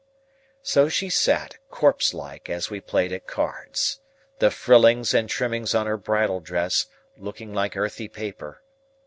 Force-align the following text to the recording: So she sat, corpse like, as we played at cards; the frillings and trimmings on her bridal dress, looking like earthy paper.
So 0.63 0.89
she 0.89 1.11
sat, 1.11 1.57
corpse 1.69 2.11
like, 2.11 2.49
as 2.49 2.71
we 2.71 2.81
played 2.81 3.11
at 3.11 3.27
cards; 3.27 3.99
the 4.39 4.49
frillings 4.49 5.13
and 5.13 5.29
trimmings 5.29 5.75
on 5.75 5.85
her 5.85 5.95
bridal 5.95 6.39
dress, 6.39 6.87
looking 7.17 7.53
like 7.53 7.77
earthy 7.77 8.07
paper. 8.07 8.63